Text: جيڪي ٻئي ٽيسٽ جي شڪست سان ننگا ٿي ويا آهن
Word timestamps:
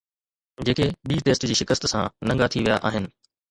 جيڪي 0.69 0.87
ٻئي 1.11 1.19
ٽيسٽ 1.27 1.45
جي 1.53 1.59
شڪست 1.61 1.87
سان 1.93 2.11
ننگا 2.31 2.51
ٿي 2.53 2.67
ويا 2.67 2.83
آهن 2.91 3.11